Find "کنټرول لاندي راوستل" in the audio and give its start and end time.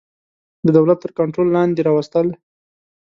1.19-2.27